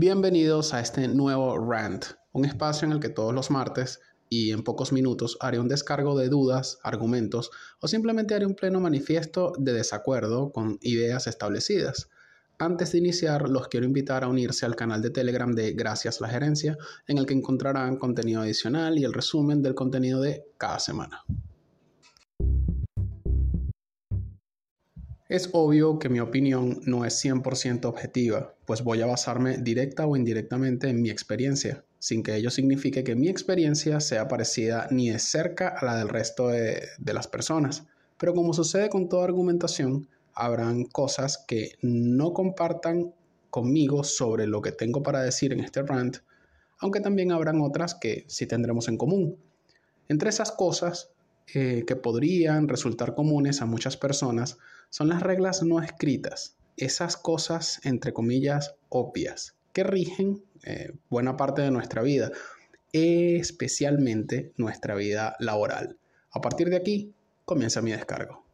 Bienvenidos 0.00 0.74
a 0.74 0.80
este 0.80 1.08
nuevo 1.08 1.58
rant, 1.58 2.04
un 2.30 2.44
espacio 2.44 2.86
en 2.86 2.92
el 2.92 3.00
que 3.00 3.08
todos 3.08 3.34
los 3.34 3.50
martes 3.50 3.98
y 4.28 4.52
en 4.52 4.62
pocos 4.62 4.92
minutos 4.92 5.36
haré 5.40 5.58
un 5.58 5.66
descargo 5.66 6.16
de 6.16 6.28
dudas, 6.28 6.78
argumentos 6.84 7.50
o 7.80 7.88
simplemente 7.88 8.36
haré 8.36 8.46
un 8.46 8.54
pleno 8.54 8.78
manifiesto 8.78 9.54
de 9.58 9.72
desacuerdo 9.72 10.52
con 10.52 10.78
ideas 10.82 11.26
establecidas. 11.26 12.10
Antes 12.60 12.92
de 12.92 12.98
iniciar, 12.98 13.48
los 13.48 13.66
quiero 13.66 13.86
invitar 13.86 14.22
a 14.22 14.28
unirse 14.28 14.66
al 14.66 14.76
canal 14.76 15.02
de 15.02 15.10
Telegram 15.10 15.52
de 15.52 15.72
Gracias 15.72 16.20
la 16.20 16.28
Gerencia, 16.28 16.78
en 17.08 17.18
el 17.18 17.26
que 17.26 17.34
encontrarán 17.34 17.96
contenido 17.96 18.42
adicional 18.42 18.98
y 18.98 19.04
el 19.04 19.12
resumen 19.12 19.62
del 19.62 19.74
contenido 19.74 20.20
de 20.20 20.44
cada 20.58 20.78
semana. 20.78 21.24
Es 25.28 25.50
obvio 25.52 25.98
que 25.98 26.08
mi 26.08 26.20
opinión 26.20 26.80
no 26.86 27.04
es 27.04 27.22
100% 27.22 27.84
objetiva, 27.84 28.54
pues 28.64 28.82
voy 28.82 29.02
a 29.02 29.06
basarme 29.06 29.58
directa 29.58 30.06
o 30.06 30.16
indirectamente 30.16 30.88
en 30.88 31.02
mi 31.02 31.10
experiencia, 31.10 31.84
sin 31.98 32.22
que 32.22 32.34
ello 32.34 32.48
signifique 32.50 33.04
que 33.04 33.14
mi 33.14 33.28
experiencia 33.28 34.00
sea 34.00 34.26
parecida 34.26 34.88
ni 34.90 35.10
de 35.10 35.18
cerca 35.18 35.68
a 35.68 35.84
la 35.84 35.98
del 35.98 36.08
resto 36.08 36.48
de, 36.48 36.82
de 36.98 37.12
las 37.12 37.26
personas. 37.26 37.84
Pero 38.16 38.32
como 38.32 38.54
sucede 38.54 38.88
con 38.88 39.10
toda 39.10 39.24
argumentación, 39.24 40.08
habrán 40.32 40.84
cosas 40.84 41.44
que 41.46 41.72
no 41.82 42.32
compartan 42.32 43.12
conmigo 43.50 44.04
sobre 44.04 44.46
lo 44.46 44.62
que 44.62 44.72
tengo 44.72 45.02
para 45.02 45.20
decir 45.20 45.52
en 45.52 45.60
este 45.60 45.82
rant, 45.82 46.18
aunque 46.78 47.00
también 47.00 47.32
habrán 47.32 47.60
otras 47.60 47.94
que 47.94 48.24
sí 48.28 48.46
tendremos 48.46 48.88
en 48.88 48.96
común. 48.96 49.36
Entre 50.08 50.30
esas 50.30 50.52
cosas 50.52 51.10
eh, 51.52 51.84
que 51.86 51.96
podrían 51.96 52.66
resultar 52.66 53.14
comunes 53.14 53.60
a 53.60 53.66
muchas 53.66 53.98
personas 53.98 54.56
son 54.90 55.08
las 55.08 55.22
reglas 55.22 55.62
no 55.62 55.82
escritas, 55.82 56.56
esas 56.76 57.16
cosas, 57.16 57.80
entre 57.84 58.12
comillas, 58.12 58.76
obvias, 58.88 59.54
que 59.72 59.84
rigen 59.84 60.42
eh, 60.64 60.92
buena 61.10 61.36
parte 61.36 61.62
de 61.62 61.70
nuestra 61.70 62.02
vida, 62.02 62.30
especialmente 62.92 64.52
nuestra 64.56 64.94
vida 64.94 65.36
laboral. 65.38 65.98
A 66.30 66.40
partir 66.40 66.70
de 66.70 66.76
aquí, 66.76 67.12
comienza 67.44 67.82
mi 67.82 67.92
descargo. 67.92 68.44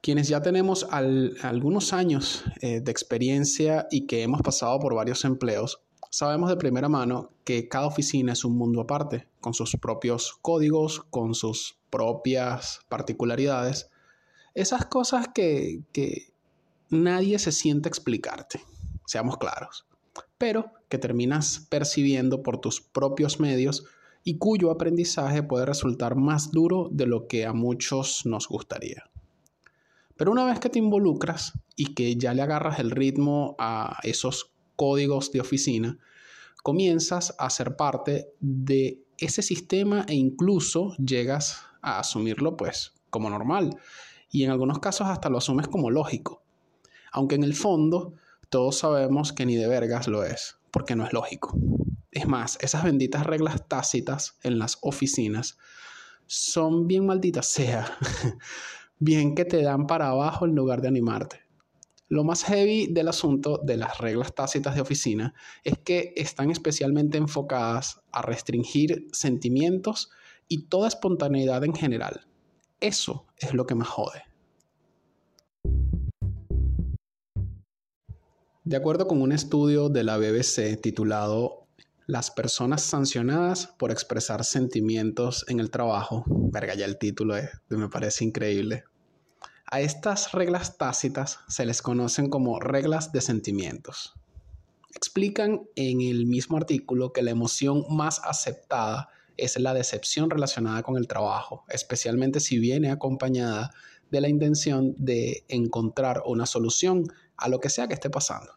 Quienes 0.00 0.28
ya 0.28 0.40
tenemos 0.40 0.86
algunos 0.92 1.92
años 1.92 2.44
eh, 2.60 2.80
de 2.80 2.92
experiencia 2.92 3.88
y 3.90 4.06
que 4.06 4.22
hemos 4.22 4.40
pasado 4.40 4.78
por 4.78 4.94
varios 4.94 5.24
empleos, 5.24 5.82
Sabemos 6.18 6.48
de 6.48 6.56
primera 6.56 6.88
mano 6.88 7.34
que 7.44 7.68
cada 7.68 7.86
oficina 7.86 8.32
es 8.32 8.42
un 8.42 8.56
mundo 8.56 8.80
aparte, 8.80 9.28
con 9.38 9.52
sus 9.52 9.76
propios 9.76 10.38
códigos, 10.40 11.02
con 11.10 11.34
sus 11.34 11.76
propias 11.90 12.80
particularidades. 12.88 13.90
Esas 14.54 14.86
cosas 14.86 15.28
que, 15.34 15.82
que 15.92 16.32
nadie 16.88 17.38
se 17.38 17.52
siente 17.52 17.90
explicarte, 17.90 18.62
seamos 19.04 19.36
claros, 19.36 19.84
pero 20.38 20.72
que 20.88 20.96
terminas 20.96 21.66
percibiendo 21.68 22.42
por 22.42 22.62
tus 22.62 22.80
propios 22.80 23.38
medios 23.38 23.84
y 24.24 24.38
cuyo 24.38 24.70
aprendizaje 24.70 25.42
puede 25.42 25.66
resultar 25.66 26.16
más 26.16 26.50
duro 26.50 26.88
de 26.90 27.04
lo 27.04 27.28
que 27.28 27.44
a 27.44 27.52
muchos 27.52 28.24
nos 28.24 28.48
gustaría. 28.48 29.04
Pero 30.16 30.32
una 30.32 30.46
vez 30.46 30.60
que 30.60 30.70
te 30.70 30.78
involucras 30.78 31.52
y 31.76 31.92
que 31.92 32.16
ya 32.16 32.32
le 32.32 32.40
agarras 32.40 32.78
el 32.78 32.90
ritmo 32.90 33.54
a 33.58 33.98
esos 34.02 34.55
códigos 34.76 35.32
de 35.32 35.40
oficina, 35.40 35.98
comienzas 36.62 37.34
a 37.38 37.50
ser 37.50 37.76
parte 37.76 38.28
de 38.40 39.02
ese 39.18 39.42
sistema 39.42 40.04
e 40.08 40.14
incluso 40.14 40.94
llegas 40.96 41.62
a 41.80 41.98
asumirlo 41.98 42.56
pues 42.56 42.92
como 43.10 43.30
normal 43.30 43.78
y 44.30 44.44
en 44.44 44.50
algunos 44.50 44.78
casos 44.80 45.06
hasta 45.08 45.30
lo 45.30 45.38
asumes 45.38 45.68
como 45.68 45.90
lógico. 45.90 46.42
Aunque 47.12 47.36
en 47.36 47.44
el 47.44 47.54
fondo 47.54 48.14
todos 48.50 48.78
sabemos 48.78 49.32
que 49.32 49.46
ni 49.46 49.56
de 49.56 49.68
vergas 49.68 50.08
lo 50.08 50.24
es, 50.24 50.58
porque 50.70 50.96
no 50.96 51.06
es 51.06 51.12
lógico. 51.12 51.56
Es 52.10 52.26
más, 52.26 52.58
esas 52.60 52.84
benditas 52.84 53.24
reglas 53.24 53.66
tácitas 53.68 54.38
en 54.42 54.58
las 54.58 54.78
oficinas 54.82 55.58
son 56.26 56.86
bien 56.86 57.06
malditas 57.06 57.46
sea, 57.52 57.96
bien 58.98 59.34
que 59.34 59.44
te 59.44 59.62
dan 59.62 59.86
para 59.86 60.08
abajo 60.08 60.44
en 60.44 60.54
lugar 60.54 60.82
de 60.82 60.88
animarte. 60.88 61.45
Lo 62.08 62.22
más 62.22 62.44
heavy 62.44 62.86
del 62.86 63.08
asunto 63.08 63.60
de 63.64 63.76
las 63.76 63.98
reglas 63.98 64.32
tácitas 64.32 64.76
de 64.76 64.80
oficina 64.80 65.34
es 65.64 65.76
que 65.78 66.12
están 66.16 66.52
especialmente 66.52 67.18
enfocadas 67.18 68.00
a 68.12 68.22
restringir 68.22 69.08
sentimientos 69.10 70.10
y 70.46 70.68
toda 70.68 70.86
espontaneidad 70.86 71.64
en 71.64 71.74
general. 71.74 72.24
Eso 72.78 73.26
es 73.38 73.54
lo 73.54 73.66
que 73.66 73.74
más 73.74 73.88
jode. 73.88 74.22
De 78.62 78.76
acuerdo 78.76 79.08
con 79.08 79.20
un 79.20 79.32
estudio 79.32 79.88
de 79.88 80.04
la 80.04 80.16
BBC 80.16 80.80
titulado 80.80 81.66
Las 82.06 82.30
personas 82.30 82.82
sancionadas 82.82 83.66
por 83.66 83.90
expresar 83.90 84.44
sentimientos 84.44 85.44
en 85.48 85.58
el 85.58 85.72
trabajo, 85.72 86.24
verga 86.28 86.76
ya 86.76 86.84
el 86.84 86.98
título 86.98 87.34
me 87.68 87.88
parece 87.88 88.24
increíble, 88.24 88.84
a 89.66 89.80
estas 89.80 90.32
reglas 90.32 90.78
tácitas 90.78 91.40
se 91.48 91.66
les 91.66 91.82
conocen 91.82 92.30
como 92.30 92.60
reglas 92.60 93.12
de 93.12 93.20
sentimientos. 93.20 94.14
Explican 94.94 95.68
en 95.74 96.00
el 96.00 96.26
mismo 96.26 96.56
artículo 96.56 97.12
que 97.12 97.22
la 97.22 97.32
emoción 97.32 97.84
más 97.90 98.20
aceptada 98.24 99.10
es 99.36 99.58
la 99.58 99.74
decepción 99.74 100.30
relacionada 100.30 100.82
con 100.82 100.96
el 100.96 101.08
trabajo, 101.08 101.64
especialmente 101.68 102.40
si 102.40 102.58
viene 102.58 102.90
acompañada 102.90 103.72
de 104.10 104.20
la 104.20 104.28
intención 104.28 104.94
de 104.98 105.44
encontrar 105.48 106.22
una 106.26 106.46
solución 106.46 107.12
a 107.36 107.48
lo 107.48 107.60
que 107.60 107.68
sea 107.68 107.88
que 107.88 107.94
esté 107.94 108.08
pasando. 108.08 108.52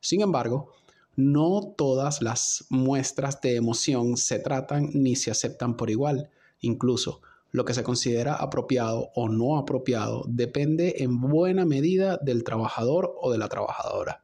Sin 0.00 0.22
embargo, 0.22 0.72
no 1.14 1.74
todas 1.76 2.22
las 2.22 2.64
muestras 2.70 3.40
de 3.42 3.56
emoción 3.56 4.16
se 4.16 4.38
tratan 4.38 4.90
ni 4.94 5.14
se 5.14 5.30
aceptan 5.30 5.76
por 5.76 5.90
igual. 5.90 6.30
Incluso 6.60 7.20
lo 7.52 7.64
que 7.66 7.74
se 7.74 7.82
considera 7.82 8.34
apropiado 8.34 9.10
o 9.14 9.28
no 9.28 9.58
apropiado 9.58 10.24
depende 10.26 10.96
en 10.98 11.20
buena 11.20 11.66
medida 11.66 12.16
del 12.16 12.44
trabajador 12.44 13.14
o 13.20 13.30
de 13.30 13.38
la 13.38 13.48
trabajadora. 13.48 14.22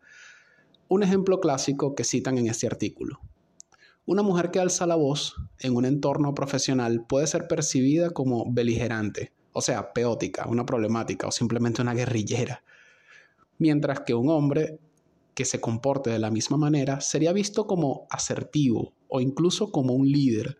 Un 0.88 1.02
ejemplo 1.02 1.38
clásico 1.38 1.94
que 1.94 2.04
citan 2.04 2.38
en 2.38 2.48
este 2.48 2.66
artículo. 2.66 3.20
Una 4.06 4.22
mujer 4.22 4.50
que 4.50 4.58
alza 4.58 4.86
la 4.86 4.94
voz 4.94 5.36
en 5.60 5.76
un 5.76 5.84
entorno 5.84 6.34
profesional 6.34 7.04
puede 7.06 7.26
ser 7.26 7.46
percibida 7.46 8.10
como 8.10 8.50
beligerante, 8.50 9.32
o 9.52 9.60
sea, 9.60 9.92
peótica, 9.92 10.48
una 10.48 10.64
problemática 10.64 11.26
o 11.28 11.30
simplemente 11.30 11.82
una 11.82 11.92
guerrillera, 11.92 12.64
mientras 13.58 14.00
que 14.00 14.14
un 14.14 14.30
hombre 14.30 14.80
que 15.34 15.44
se 15.44 15.60
comporte 15.60 16.08
de 16.08 16.18
la 16.18 16.30
misma 16.30 16.56
manera 16.56 17.02
sería 17.02 17.34
visto 17.34 17.66
como 17.66 18.06
asertivo 18.08 18.94
o 19.08 19.20
incluso 19.20 19.70
como 19.70 19.92
un 19.92 20.10
líder, 20.10 20.56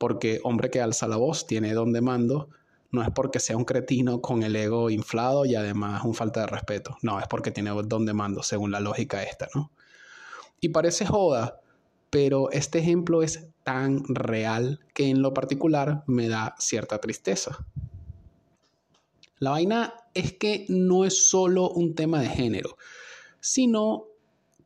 porque 0.00 0.40
hombre 0.44 0.70
que 0.70 0.80
alza 0.80 1.06
la 1.06 1.18
voz 1.18 1.46
tiene 1.46 1.74
don 1.74 1.92
de 1.92 2.00
mando, 2.00 2.48
no 2.90 3.02
es 3.02 3.10
porque 3.10 3.38
sea 3.38 3.58
un 3.58 3.66
cretino 3.66 4.22
con 4.22 4.42
el 4.42 4.56
ego 4.56 4.88
inflado 4.88 5.44
y 5.44 5.56
además 5.56 6.04
un 6.04 6.14
falta 6.14 6.40
de 6.40 6.46
respeto, 6.46 6.96
no, 7.02 7.20
es 7.20 7.26
porque 7.28 7.50
tiene 7.50 7.70
don 7.84 8.06
de 8.06 8.14
mando, 8.14 8.42
según 8.42 8.70
la 8.70 8.80
lógica 8.80 9.22
esta, 9.22 9.48
¿no? 9.54 9.70
Y 10.58 10.70
parece 10.70 11.04
joda, 11.04 11.60
pero 12.08 12.50
este 12.50 12.78
ejemplo 12.78 13.22
es 13.22 13.46
tan 13.62 14.02
real 14.08 14.80
que 14.94 15.10
en 15.10 15.20
lo 15.20 15.34
particular 15.34 16.02
me 16.06 16.28
da 16.28 16.54
cierta 16.58 16.98
tristeza. 16.98 17.66
La 19.38 19.50
vaina 19.50 19.92
es 20.14 20.32
que 20.32 20.64
no 20.70 21.04
es 21.04 21.28
solo 21.28 21.68
un 21.68 21.94
tema 21.94 22.22
de 22.22 22.28
género, 22.30 22.78
sino 23.40 24.06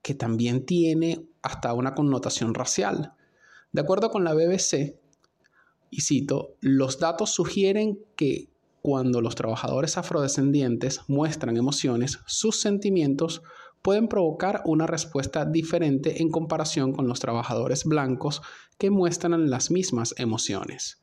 que 0.00 0.14
también 0.14 0.64
tiene 0.64 1.26
hasta 1.42 1.74
una 1.74 1.96
connotación 1.96 2.54
racial. 2.54 3.14
De 3.72 3.80
acuerdo 3.80 4.10
con 4.10 4.22
la 4.22 4.32
BBC, 4.32 5.02
y 5.96 6.00
cito, 6.00 6.56
los 6.60 6.98
datos 6.98 7.30
sugieren 7.30 8.00
que 8.16 8.48
cuando 8.82 9.20
los 9.20 9.36
trabajadores 9.36 9.96
afrodescendientes 9.96 11.02
muestran 11.06 11.56
emociones, 11.56 12.18
sus 12.26 12.60
sentimientos 12.60 13.42
pueden 13.80 14.08
provocar 14.08 14.62
una 14.64 14.88
respuesta 14.88 15.44
diferente 15.44 16.20
en 16.20 16.30
comparación 16.30 16.92
con 16.92 17.06
los 17.06 17.20
trabajadores 17.20 17.84
blancos 17.84 18.42
que 18.76 18.90
muestran 18.90 19.48
las 19.48 19.70
mismas 19.70 20.16
emociones. 20.18 21.00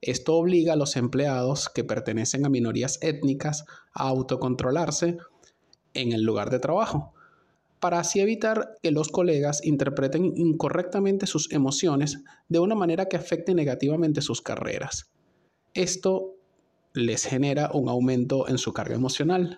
Esto 0.00 0.36
obliga 0.36 0.74
a 0.74 0.76
los 0.76 0.94
empleados 0.94 1.68
que 1.68 1.82
pertenecen 1.82 2.46
a 2.46 2.48
minorías 2.48 3.00
étnicas 3.02 3.64
a 3.92 4.06
autocontrolarse 4.06 5.18
en 5.94 6.12
el 6.12 6.22
lugar 6.22 6.50
de 6.50 6.60
trabajo, 6.60 7.12
para 7.80 8.00
así 8.00 8.20
evitar 8.20 8.76
que 8.82 8.90
los 8.90 9.08
colegas 9.08 9.64
interpreten 9.64 10.32
incorrectamente 10.36 11.26
sus 11.26 11.52
emociones 11.52 12.22
de 12.48 12.58
una 12.58 12.74
manera 12.74 13.06
que 13.06 13.16
afecte 13.16 13.54
negativamente 13.54 14.22
sus 14.22 14.42
carreras. 14.42 15.10
Esto 15.74 16.34
les 16.94 17.24
genera 17.24 17.70
un 17.72 17.88
aumento 17.88 18.48
en 18.48 18.58
su 18.58 18.72
carga 18.72 18.94
emocional. 18.94 19.56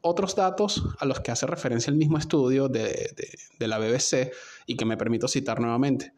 Otros 0.00 0.36
datos 0.36 0.84
a 1.00 1.06
los 1.06 1.20
que 1.20 1.32
hace 1.32 1.46
referencia 1.46 1.90
el 1.90 1.96
mismo 1.96 2.18
estudio 2.18 2.68
de, 2.68 3.10
la 3.58 3.78
BBC 3.78 4.32
y 4.66 4.76
que 4.76 4.84
me 4.84 4.96
permito 4.96 5.26
citar 5.26 5.60
nuevamente. 5.60 6.12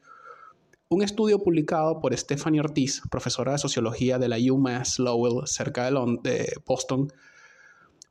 Un 0.88 1.03
estudio 1.03 1.38
publicado 1.38 2.00
por 2.00 2.17
Stephanie 2.17 2.61
Ortiz, 2.61 3.00
profesora 3.11 3.53
de 3.53 3.58
sociología 3.58 4.19
de 4.19 4.29
la 4.29 4.37
UMass 4.37 4.99
Lowell 4.99 5.46
cerca 5.46 5.91
de, 5.91 6.53
Boston, 6.67 7.12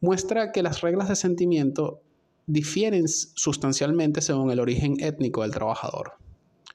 muestra 0.02 0.52
que 0.52 0.64
las 0.64 0.82
reglas 0.82 1.10
de 1.10 1.16
sentimiento 1.16 2.02
difieren 2.50 3.08
sustancialmente 3.08 4.22
según 4.22 4.50
el 4.50 4.60
origen 4.60 4.96
étnico 5.00 5.44
del 5.44 5.52
trabajador. 5.52 6.14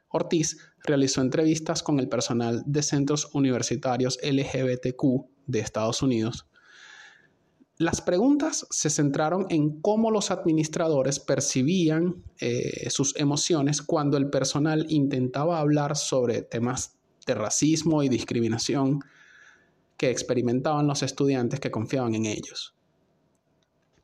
Ortiz 0.08 0.56
realizó 0.84 1.20
entrevistas 1.20 1.82
con 1.82 1.98
el 1.98 2.08
personal 2.08 2.62
de 2.64 2.82
centros 2.82 3.30
universitarios 3.34 4.20
LGBTQ 4.22 5.26
de 5.46 5.58
Estados 5.58 6.00
Unidos. 6.00 6.46
Las 7.76 8.00
preguntas 8.00 8.68
se 8.70 8.88
centraron 8.88 9.46
en 9.50 9.80
cómo 9.80 10.12
los 10.12 10.30
administradores 10.30 11.18
percibían 11.18 12.22
eh, 12.38 12.88
sus 12.90 13.16
emociones 13.16 13.82
cuando 13.82 14.16
el 14.16 14.30
personal 14.30 14.86
intentaba 14.90 15.58
hablar 15.58 15.96
sobre 15.96 16.42
temas 16.42 16.98
de 17.26 17.34
racismo 17.34 18.04
y 18.04 18.08
discriminación 18.08 19.00
que 19.96 20.10
experimentaban 20.10 20.86
los 20.86 21.02
estudiantes 21.02 21.58
que 21.58 21.72
confiaban 21.72 22.14
en 22.14 22.26
ellos. 22.26 22.73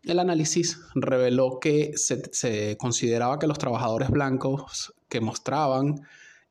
El 0.02 0.18
análisis 0.18 0.80
reveló 0.94 1.60
que 1.60 1.92
se, 1.94 2.76
consideraba 2.78 3.38
que 3.38 3.46
los 3.46 3.58
trabajadores 3.58 4.08
blancos 4.08 4.94
que 5.10 5.20
mostraban 5.20 6.00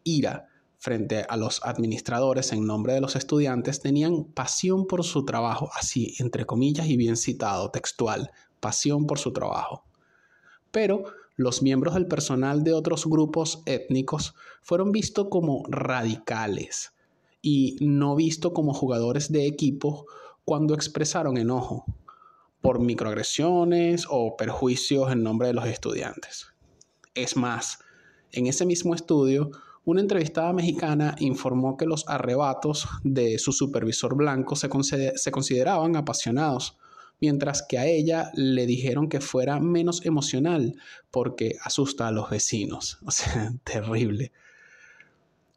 ira 0.04 0.48
frente 0.78 1.26
a 1.28 1.36
los 1.36 1.62
administradores 1.64 2.54
en 2.54 2.66
nombre 2.66 2.94
de 2.94 3.02
los 3.02 3.16
estudiantes 3.16 3.82
tenían 3.82 4.24
pasión 4.24 4.86
por 4.86 5.04
su 5.04 5.26
trabajo, 5.26 5.72
así 5.74 6.14
entre 6.20 6.46
comillas 6.46 6.88
y 6.88 6.96
bien 6.96 7.18
citado, 7.18 7.72
textual, 7.72 8.32
pasión 8.60 9.08
por 9.08 9.18
su 9.18 9.34
trabajo. 9.34 9.84
Pero 10.70 11.06
los 11.36 11.64
miembros 11.64 11.96
del 11.96 12.06
personal 12.06 12.64
de 12.64 12.74
otros 12.74 13.08
grupos 13.08 13.64
étnicos 13.66 14.36
fueron 14.62 14.92
vistos 14.92 15.28
como 15.32 15.64
radicales 15.70 16.94
y 17.42 17.78
no 17.82 18.16
vistos 18.16 18.52
como 18.54 18.76
jugadores 18.76 19.32
de 19.32 19.48
equipo 19.48 20.06
cuando 20.46 20.76
expresaron 20.76 21.38
enojo 21.38 21.86
por 22.62 22.80
microagresiones 22.80 24.06
o 24.10 24.36
perjuicios 24.38 25.12
en 25.12 25.24
nombre 25.24 25.48
de 25.48 25.54
los 25.54 25.66
estudiantes. 25.68 26.48
Es 27.16 27.36
más, 27.36 27.80
en 28.32 28.48
ese 28.48 28.66
mismo 28.66 28.94
estudio, 28.94 29.52
una 29.86 30.02
entrevistada 30.02 30.54
mexicana 30.54 31.16
informó 31.20 31.78
que 31.78 31.86
los 31.86 32.08
arrebatos 32.08 32.88
de 33.04 33.40
su 33.40 33.52
supervisor 33.52 34.16
blanco 34.16 34.56
se, 34.56 34.70
consideraban 34.70 35.96
apasionados, 35.96 36.78
mientras 37.20 37.64
que 37.68 37.80
a 37.80 37.88
ella 37.88 38.32
le 38.36 38.66
dijeron 38.66 39.10
que 39.10 39.20
fuera 39.20 39.60
menos 39.60 40.06
emocional 40.06 40.76
porque 41.12 41.56
asusta 41.64 42.08
a 42.08 42.12
los 42.12 42.30
vecinos. 42.30 43.00
O 43.06 43.12
sea, 43.12 43.54
terrible. 43.64 44.32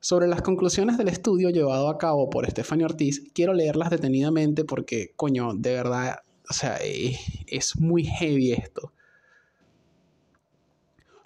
Sobre 0.00 0.26
las 0.26 0.42
conclusiones 0.42 0.98
del 0.98 1.08
estudio 1.08 1.50
llevado 1.50 1.88
a 1.88 1.98
cabo 1.98 2.30
por 2.30 2.48
Stephanie 2.50 2.86
Ortiz, 2.86 3.22
quiero 3.34 3.52
leerlas 3.52 3.90
detenidamente 3.90 4.64
porque, 4.64 5.12
coño, 5.14 5.52
de 5.54 5.74
verdad, 5.74 6.16
o 6.48 6.52
sea, 6.52 6.78
eh, 6.82 7.18
es 7.46 7.76
muy 7.76 8.04
heavy 8.04 8.52
esto. 8.52 8.92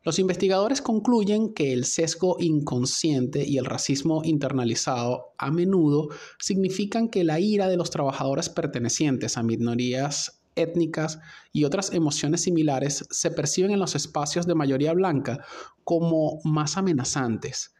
Los 0.07 0.21
investigadores 0.21 0.83
concluyen 0.83 1.53
que 1.53 1.73
el 1.73 1.85
sesgo 1.85 2.37
inconsciente 2.39 3.45
y 3.45 3.59
el 3.59 3.65
racismo 3.65 4.23
internalizado 4.23 5.35
a 5.37 5.51
menudo 5.51 6.11
significan 6.39 7.09
que 7.09 7.25
la 7.25 7.41
ira 7.41 7.67
de 7.67 7.77
los 7.77 7.91
trabajadores 7.91 8.49
pertenecientes 8.49 9.37
a 9.37 9.43
minorías 9.43 10.45
étnicas 10.55 11.19
y 11.53 11.65
otras 11.65 11.93
emociones 11.93 12.43
similares 12.43 13.05
se 13.11 13.33
perciben 13.33 13.73
en 13.73 13.81
los 13.81 13.97
espacios 13.97 14.47
de 14.47 14.55
mayoría 14.55 14.93
blanca 14.93 15.45
como 15.83 16.39
más 16.45 16.77
amenazantes. 16.77 17.75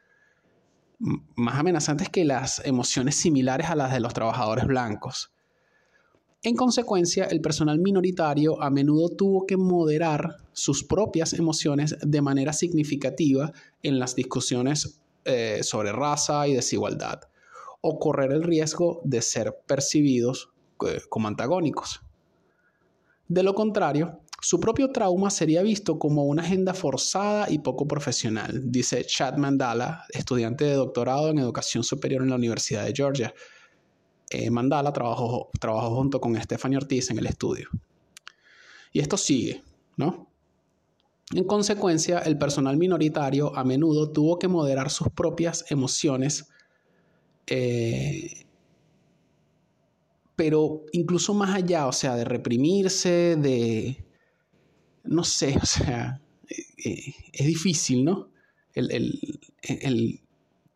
Más 0.99 1.61
amenazantes 1.61 2.09
que 2.09 2.25
las 2.25 2.61
emociones 2.65 3.15
similares 3.15 3.69
a 3.69 3.77
las 3.77 3.93
de 3.93 4.00
los 4.00 4.15
trabajadores 4.15 4.67
blancos. 4.67 5.36
En 6.43 6.55
consecuencia, 6.55 7.25
el 7.25 7.41
personal 7.41 7.79
minoritario 7.79 8.62
a 8.62 8.71
menudo 8.71 9.09
tuvo 9.09 9.47
que 9.47 9.56
moderar 9.56 10.37
sus 10.53 10.85
propias 10.85 11.33
emociones 11.33 11.97
de 12.00 12.23
manera 12.23 12.53
significativa 12.53 13.53
en 13.83 13.99
las 13.99 14.15
discusiones 14.15 15.00
eh, 15.25 15.61
sobre 15.62 15.93
raza 15.93 16.47
y 16.47 16.55
desigualdad, 16.55 17.21
o 17.81 17.99
correr 17.99 18.33
el 18.33 18.43
riesgo 18.43 19.00
de 19.05 19.23
ser 19.23 19.56
percibidos 19.67 20.50
eh, 20.87 21.00
como 21.09 21.27
antagónicos. 21.27 22.00
De 23.29 23.43
lo 23.43 23.55
contrario, 23.55 24.21
su 24.41 24.61
propio 24.61 24.93
trauma 24.93 25.31
sería 25.31 25.62
visto 25.62 25.99
como 25.99 26.25
una 26.27 26.43
agenda 26.43 26.75
forzada 26.75 27.50
y 27.50 27.59
poco 27.59 27.88
profesional, 27.88 28.71
dice 28.71 29.05
Chad 29.05 29.37
Mandala, 29.37 30.05
estudiante 30.11 30.65
de 30.65 30.75
doctorado 30.75 31.31
en 31.31 31.38
educación 31.38 31.83
superior 31.83 32.23
en 32.23 32.31
la 32.31 32.37
Universidad 32.37 32.85
de 32.85 32.93
Georgia, 32.94 33.35
eh, 34.31 34.50
Mandala 34.50 34.93
trabajó, 34.93 35.50
trabajó 35.61 35.94
junto 35.96 36.20
con 36.20 36.40
Stephanie 36.40 36.78
Ortiz 36.78 37.11
en 37.11 37.19
el 37.19 37.26
estudio. 37.26 37.69
Y 38.93 39.00
esto 39.00 39.17
sigue, 39.17 39.62
¿no? 39.96 40.28
En 41.34 41.44
consecuencia, 41.44 42.20
el 42.20 42.38
personal 42.38 42.76
minoritario 42.76 43.56
a 43.56 43.64
menudo 43.64 44.11
tuvo 44.11 44.38
que 44.38 44.49
moderar 44.49 44.90
sus 44.90 45.08
propias 45.08 45.64
emociones, 45.70 46.49
eh, 47.46 48.46
pero 50.37 50.84
incluso 50.93 51.34
más 51.34 51.55
allá, 51.55 51.87
o 51.87 51.93
sea, 51.93 52.14
de 52.14 52.25
reprimirse, 52.25 53.37
de, 53.37 54.05
no 55.05 55.25
sé, 55.25 55.56
o 55.61 55.67
sea, 55.67 56.20
eh, 56.49 57.14
es 57.32 57.46
difícil, 57.46 58.05
¿no? 58.05 58.31
el, 58.76 60.20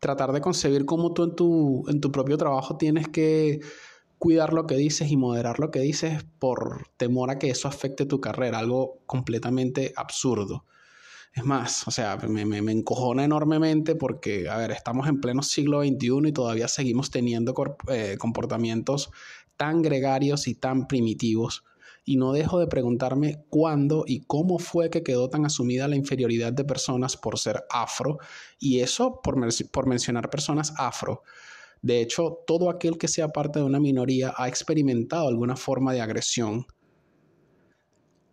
tratar 0.01 0.33
de 0.33 0.41
concebir 0.41 0.85
cómo 0.85 1.13
tú 1.13 1.23
en 1.23 1.35
tu, 1.35 1.85
en 1.87 2.01
tu 2.01 2.11
propio 2.11 2.35
trabajo 2.35 2.75
tienes 2.75 3.07
que 3.07 3.61
cuidar 4.17 4.51
lo 4.51 4.67
que 4.67 4.75
dices 4.75 5.11
y 5.11 5.15
moderar 5.15 5.59
lo 5.59 5.71
que 5.71 5.79
dices 5.79 6.25
por 6.39 6.87
temor 6.97 7.29
a 7.29 7.39
que 7.39 7.51
eso 7.51 7.67
afecte 7.67 8.05
tu 8.05 8.19
carrera, 8.19 8.59
algo 8.59 8.99
completamente 9.05 9.93
absurdo. 9.95 10.65
Es 11.33 11.45
más, 11.45 11.87
o 11.87 11.91
sea, 11.91 12.17
me, 12.17 12.45
me, 12.45 12.71
encojona 12.71 13.23
enormemente 13.23 13.95
porque, 13.95 14.49
a 14.49 14.57
ver, 14.57 14.71
estamos 14.71 15.07
en 15.07 15.21
pleno 15.21 15.43
siglo 15.43 15.81
XXI 15.81 16.27
y 16.27 16.31
todavía 16.33 16.67
seguimos 16.67 17.09
teniendo 17.09 17.53
eh, 17.87 18.17
comportamientos 18.19 19.11
tan 19.55 19.81
gregarios 19.81 20.47
y 20.47 20.55
tan 20.55 20.87
primitivos 20.87 21.63
y 22.03 22.17
no 22.17 22.33
dejo 22.33 22.59
de 22.59 22.67
preguntarme 22.67 23.43
cuándo 23.49 24.03
y 24.07 24.21
cómo 24.21 24.57
fue 24.59 24.89
que 24.89 25.03
quedó 25.03 25.29
tan 25.29 25.45
asumida 25.45 25.87
la 25.87 25.95
inferioridad 25.95 26.51
de 26.51 26.63
personas 26.63 27.15
por 27.15 27.37
ser 27.37 27.63
afro, 27.69 28.17
y 28.59 28.79
eso 28.79 29.21
por, 29.21 29.37
mencionar 29.87 30.29
personas 30.29 30.73
afro. 30.77 31.23
De 31.81 32.01
hecho, 32.01 32.39
todo 32.45 32.69
aquel 32.69 32.97
que 32.97 33.07
sea 33.07 33.29
parte 33.29 33.59
de 33.59 33.65
una 33.65 33.79
minoría 33.79 34.33
ha 34.37 34.47
experimentado 34.47 35.27
alguna 35.27 35.55
forma 35.55 35.93
de 35.93 36.01
agresión. 36.01 36.65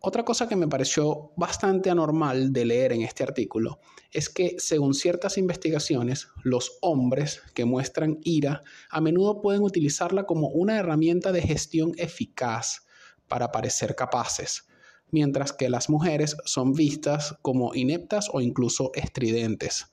Otra 0.01 0.25
cosa 0.25 0.49
que 0.49 0.57
me 0.57 0.69
pareció 0.69 1.33
bastante 1.37 1.91
anormal 1.91 2.53
de 2.53 2.65
leer 2.65 2.93
en 2.93 3.03
este 3.03 3.25
artículo 3.25 3.81
es 4.13 4.29
que, 4.29 4.55
según 4.59 4.95
ciertas 4.95 5.37
investigaciones, 5.39 6.29
los 6.45 6.79
hombres 6.83 7.43
que 7.53 7.65
muestran 7.65 8.19
ira 8.23 8.63
a 8.91 9.01
menudo 9.01 9.43
pueden 9.43 9.63
utilizarla 9.63 10.25
como 10.25 10.49
una 10.49 10.79
herramienta 10.79 11.33
de 11.33 11.43
gestión 11.43 11.93
eficaz 11.97 12.88
para 13.29 13.53
parecer 13.53 13.95
capaces, 13.95 14.67
mientras 15.11 15.53
que 15.53 15.69
las 15.69 15.89
mujeres 15.89 16.37
son 16.45 16.73
vistas 16.73 17.37
como 17.43 17.75
ineptas 17.75 18.29
o 18.33 18.41
incluso 18.41 18.91
estridentes. 18.95 19.87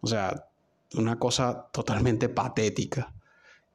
O 0.00 0.06
sea, 0.06 0.46
una 0.94 1.18
cosa 1.18 1.68
totalmente 1.72 2.28
patética. 2.28 3.14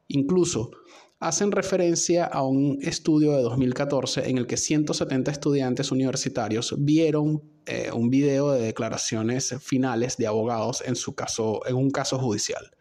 Incluso 0.07 0.71
hacen 1.19 1.51
referencia 1.51 2.25
a 2.25 2.43
un 2.43 2.77
estudio 2.81 3.31
de 3.31 3.41
2014 3.41 4.29
en 4.29 4.37
el 4.37 4.47
que 4.47 4.57
170 4.57 5.31
estudiantes 5.31 5.91
universitarios 5.91 6.75
vieron 6.77 7.41
eh, 7.65 7.89
un 7.93 8.09
video 8.09 8.51
de 8.51 8.61
declaraciones 8.61 9.55
finales 9.61 10.17
de 10.17 10.27
abogados 10.27 10.83
en, 10.85 10.95
su 10.95 11.15
caso, 11.15 11.61
en 11.65 11.75
un 11.75 11.89
caso 11.89 12.19
judicial 12.19 12.75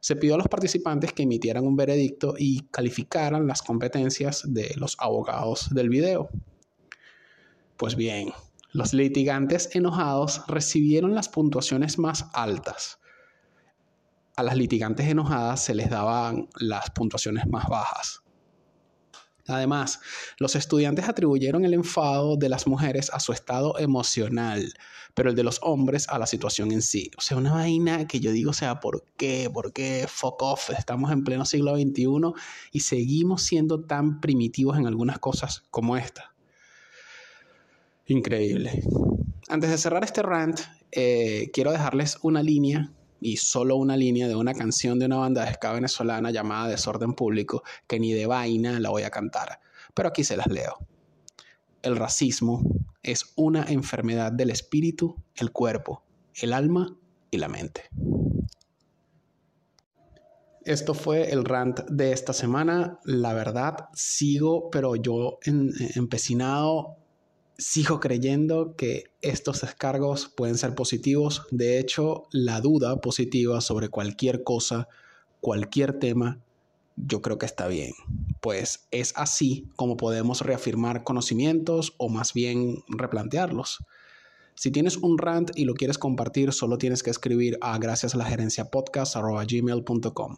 se 0.00 0.16
pidió 0.16 0.34
a 0.34 0.38
los 0.38 0.48
participantes 0.48 1.12
que 1.12 1.22
emitieran 1.22 1.66
un 1.66 1.76
veredicto 1.76 2.34
y 2.36 2.62
calificaran 2.70 3.46
las 3.46 3.62
competencias 3.62 4.42
de 4.46 4.74
los 4.76 4.96
abogados 4.98 5.72
del 5.74 5.90
video. 5.90 6.30
Pues 7.76 7.96
bien, 7.96 8.32
los 8.72 8.94
litigantes 8.94 9.74
enojados 9.74 10.42
recibieron 10.48 11.14
las 11.14 11.28
puntuaciones 11.28 11.98
más 11.98 12.26
altas. 12.32 12.98
A 14.36 14.42
las 14.42 14.56
litigantes 14.56 15.06
enojadas 15.06 15.62
se 15.62 15.74
les 15.74 15.90
daban 15.90 16.48
las 16.58 16.90
puntuaciones 16.90 17.46
más 17.46 17.66
bajas. 17.68 18.22
Además, 19.50 20.00
los 20.38 20.56
estudiantes 20.56 21.08
atribuyeron 21.08 21.64
el 21.64 21.74
enfado 21.74 22.36
de 22.36 22.48
las 22.48 22.66
mujeres 22.66 23.10
a 23.12 23.20
su 23.20 23.32
estado 23.32 23.78
emocional, 23.78 24.72
pero 25.14 25.30
el 25.30 25.36
de 25.36 25.42
los 25.42 25.58
hombres 25.62 26.08
a 26.08 26.18
la 26.18 26.26
situación 26.26 26.72
en 26.72 26.82
sí. 26.82 27.10
O 27.18 27.20
sea, 27.20 27.36
una 27.36 27.52
vaina 27.52 28.06
que 28.06 28.20
yo 28.20 28.32
digo, 28.32 28.50
o 28.50 28.54
sea, 28.54 28.80
¿por 28.80 29.04
qué? 29.16 29.50
¿Por 29.52 29.72
qué? 29.72 30.06
Fuck 30.08 30.42
off. 30.42 30.70
Estamos 30.70 31.10
en 31.12 31.24
pleno 31.24 31.44
siglo 31.44 31.76
XXI 31.76 32.06
y 32.72 32.80
seguimos 32.80 33.42
siendo 33.42 33.80
tan 33.80 34.20
primitivos 34.20 34.78
en 34.78 34.86
algunas 34.86 35.18
cosas 35.18 35.64
como 35.70 35.96
esta. 35.96 36.34
Increíble. 38.06 38.82
Antes 39.48 39.70
de 39.70 39.78
cerrar 39.78 40.04
este 40.04 40.22
rant, 40.22 40.60
eh, 40.92 41.50
quiero 41.52 41.72
dejarles 41.72 42.18
una 42.22 42.42
línea 42.42 42.90
y 43.20 43.36
solo 43.36 43.76
una 43.76 43.96
línea 43.96 44.28
de 44.28 44.34
una 44.34 44.54
canción 44.54 44.98
de 44.98 45.06
una 45.06 45.16
banda 45.16 45.44
de 45.44 45.54
ska 45.54 45.72
venezolana 45.72 46.30
llamada 46.30 46.68
Desorden 46.68 47.14
Público, 47.14 47.62
que 47.86 48.00
ni 48.00 48.12
de 48.12 48.26
vaina 48.26 48.80
la 48.80 48.90
voy 48.90 49.02
a 49.02 49.10
cantar, 49.10 49.60
pero 49.94 50.08
aquí 50.08 50.24
se 50.24 50.36
las 50.36 50.46
leo. 50.46 50.78
el 51.82 51.96
racismo 51.96 52.62
es 53.02 53.32
una 53.36 53.64
enfermedad 53.64 54.32
del 54.32 54.50
espíritu, 54.50 55.16
el 55.34 55.50
cuerpo, 55.50 56.02
el 56.34 56.52
alma 56.52 56.96
y 57.30 57.38
la 57.38 57.48
mente. 57.48 57.88
Esto 60.64 60.92
fue 60.92 61.30
el 61.30 61.44
rant 61.44 61.80
de 61.88 62.12
esta 62.12 62.34
semana. 62.34 63.00
La 63.04 63.32
verdad, 63.32 63.88
sigo, 63.94 64.70
pero 64.70 64.94
yo 64.94 65.38
empecinado, 65.94 66.98
sigo 67.60 68.00
creyendo 68.00 68.74
que 68.74 69.04
estos 69.20 69.60
descargos 69.60 70.28
pueden 70.28 70.56
ser 70.56 70.74
positivos. 70.74 71.42
De 71.50 71.78
hecho, 71.78 72.24
la 72.32 72.60
duda 72.60 73.00
positiva 73.00 73.60
sobre 73.60 73.88
cualquier 73.88 74.42
cosa, 74.42 74.88
cualquier 75.40 75.98
tema, 75.98 76.40
yo 76.96 77.22
creo 77.22 77.38
que 77.38 77.46
está 77.46 77.68
bien. 77.68 77.92
Pues 78.40 78.88
es 78.90 79.12
así 79.16 79.68
como 79.76 79.96
podemos 79.96 80.40
reafirmar 80.40 81.04
conocimientos 81.04 81.94
o 81.98 82.08
más 82.08 82.32
bien 82.32 82.82
replantearlos. 82.88 83.84
Si 84.54 84.70
tienes 84.70 84.96
un 84.96 85.18
rant 85.18 85.50
y 85.54 85.64
lo 85.64 85.74
quieres 85.74 85.98
compartir, 85.98 86.52
solo 86.52 86.78
tienes 86.78 87.02
que 87.02 87.10
escribir 87.10 87.58
a 87.60 87.78
gracias 87.78 88.14
a 88.14 88.18
la 88.18 88.24
gerencia 88.24 88.70
podcast.gmail.com. 88.70 90.36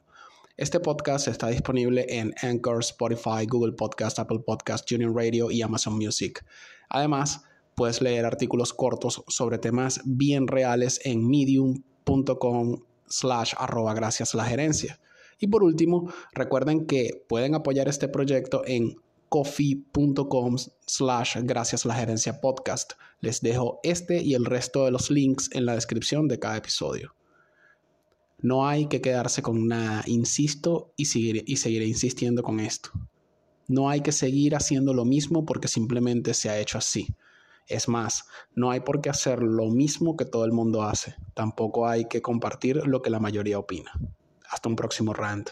Este 0.59 0.81
podcast 0.81 1.29
está 1.29 1.49
disponible 1.49 2.05
en 2.11 2.35
Anchor, 2.43 2.81
Spotify, 2.81 3.47
Google 3.49 3.73
Podcast, 3.73 4.19
Apple 4.19 4.41
Podcast, 4.41 4.87
Junior 4.89 5.15
Radio 5.15 5.51
y 5.51 5.63
Amazon 5.63 5.95
Music. 5.95 6.45
Además, 6.91 7.45
puedes 7.75 8.03
leer 8.03 8.27
artículos 8.27 8.75
cortos 8.75 9.25
sobre 9.29 9.57
temas 9.57 10.03
bien 10.05 10.47
reales 10.47 11.01
en 11.05 11.27
medium.com 11.27 12.83
slash 13.07 13.55
arroba 13.57 13.95
gracias 13.95 14.35
la 14.35 14.45
gerencia. 14.45 15.01
Y 15.39 15.47
por 15.47 15.65
último, 15.65 16.13
recuerden 16.35 16.85
que 16.87 17.25
pueden 17.31 17.55
apoyar 17.55 17.89
este 17.89 18.09
proyecto 18.09 18.63
en 18.67 18.97
coffee.com 19.31 20.57
slash 20.85 21.39
gracias 21.45 21.87
la 21.87 21.95
gerencia 21.95 22.43
podcast. 22.43 22.93
Les 23.21 23.41
dejo 23.41 23.81
este 23.85 24.23
y 24.23 24.35
el 24.35 24.45
resto 24.45 24.85
de 24.85 24.91
los 24.91 25.11
links 25.11 25.49
en 25.55 25.65
la 25.65 25.75
descripción 25.75 26.29
de 26.29 26.39
cada 26.39 26.59
episodio. 26.59 27.15
No 28.43 28.67
hay 28.67 28.87
que 28.87 29.01
quedarse 29.01 29.41
con 29.41 29.69
nada, 29.69 30.03
insisto 30.07 30.93
y, 30.97 31.05
seguiré, 31.05 31.87
insistiendo 31.87 32.43
con 32.43 32.59
esto. 32.59 32.91
No 33.69 33.89
hay 33.89 34.01
que 34.01 34.11
seguir 34.11 34.57
haciendo 34.57 34.93
lo 34.93 35.05
mismo 35.05 35.47
porque 35.47 35.69
simplemente 35.69 36.35
se 36.35 36.51
ha 36.51 36.59
hecho 36.59 36.79
así. 36.79 37.15
Es 37.69 37.89
más, 37.89 38.25
no 38.57 38.73
hay 38.73 38.81
por 38.81 39.01
qué 39.01 39.11
hacer 39.11 39.41
lo 39.41 39.71
mismo 39.71 40.17
que 40.17 40.25
todo 40.25 40.45
el 40.45 40.51
mundo 40.51 40.83
hace. 40.83 41.15
Tampoco 41.35 41.87
hay 41.87 42.07
que 42.07 42.21
compartir 42.21 42.85
lo 42.85 43.01
que 43.01 43.11
la 43.11 43.21
mayoría 43.21 43.61
opina. 43.61 43.93
Hasta 44.51 44.69
un 44.69 44.75
próximo 44.75 45.15
rant. 45.15 45.51